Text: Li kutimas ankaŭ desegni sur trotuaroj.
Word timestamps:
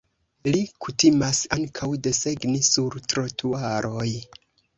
Li 0.45 0.61
kutimas 0.85 1.41
ankaŭ 1.57 1.89
desegni 2.09 2.63
sur 2.69 2.99
trotuaroj. 3.15 4.09